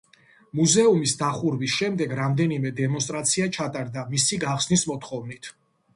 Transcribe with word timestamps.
მუზეუმის 0.59 1.13
დახურვის 1.19 1.75
შემდეგ 1.81 2.15
რამდენიმე 2.21 2.71
დემონსტრაცია 2.81 3.51
ჩატარდა 3.59 4.07
მისი 4.15 4.41
გახსნის 4.47 4.87
მოთხოვნით. 4.95 5.57